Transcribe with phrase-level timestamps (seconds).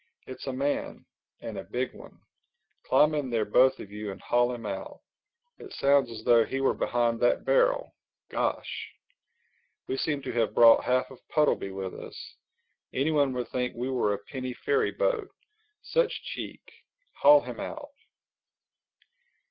[0.25, 2.21] "It's a man—and a big one.
[2.87, 4.99] Climb in there, both of you, and haul him out.
[5.59, 8.95] It sounds as though he were behind that barrel—Gosh!
[9.87, 12.35] We seem to have brought half of Puddleby with us.
[12.91, 15.29] Anyone would think we were a penny ferry boat.
[15.83, 16.61] Such cheek!
[17.21, 17.91] Haul him out."